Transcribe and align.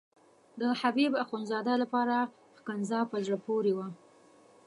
د 0.59 0.61
حبیب 0.79 1.11
اخندزاده 1.23 1.73
لپاره 1.83 2.15
ښکنځا 2.57 2.99
په 3.11 3.17
زړه 3.25 3.37
پورې 3.45 3.71
وه. 3.77 3.87